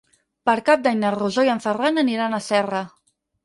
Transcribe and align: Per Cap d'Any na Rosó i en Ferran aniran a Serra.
Per 0.49 0.55
Cap 0.69 0.81
d'Any 0.87 0.97
na 1.03 1.11
Rosó 1.17 1.47
i 1.49 1.53
en 1.57 1.63
Ferran 1.67 2.05
aniran 2.07 2.33
a 2.33 2.43
Serra. 2.51 2.85